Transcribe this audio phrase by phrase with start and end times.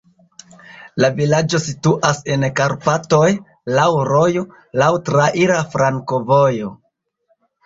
[1.03, 3.27] La vilaĝo situas en Karpatoj,
[3.81, 4.45] laŭ rojo,
[4.83, 6.73] laŭ traira flankovojo.